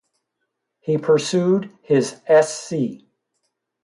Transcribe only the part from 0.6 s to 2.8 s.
He pursued his Sc.